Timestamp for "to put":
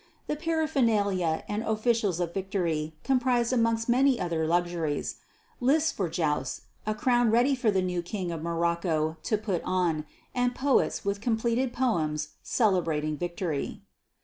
9.21-9.61